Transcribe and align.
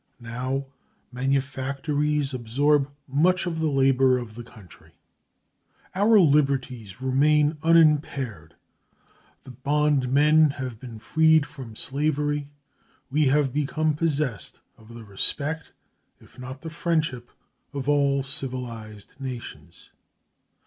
Now 0.19 0.65
manufactories 1.11 2.33
absorb 2.33 2.89
much 3.07 3.45
of 3.45 3.59
the 3.59 3.67
labor 3.67 4.17
of 4.17 4.33
the 4.33 4.43
country. 4.43 4.93
Our 5.93 6.19
liberties 6.19 7.01
remain 7.03 7.59
unimpaired; 7.61 8.55
the 9.43 9.51
bondmen 9.51 10.49
have 10.55 10.79
been 10.79 10.97
freed 10.97 11.45
from 11.45 11.75
slavery; 11.75 12.49
we 13.11 13.27
have 13.27 13.53
become 13.53 13.93
possessed 13.93 14.59
of 14.75 14.91
the 14.91 15.03
respect, 15.03 15.71
if 16.19 16.39
not 16.39 16.61
the 16.61 16.71
friendship, 16.71 17.29
of 17.71 17.87
all 17.87 18.23
civilized 18.23 19.13
nations. 19.19 19.91